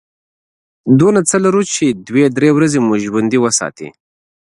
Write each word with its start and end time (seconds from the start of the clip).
دومره 0.99 1.21
څه 1.29 1.37
لرو 1.45 1.61
چې 1.73 1.85
دوې– 2.07 2.25
درې 2.37 2.49
ورځې 2.57 2.79
مو 2.85 2.93
ژوندي 3.03 3.39
وساتي. 3.41 3.87